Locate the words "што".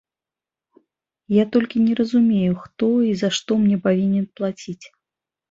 3.37-3.51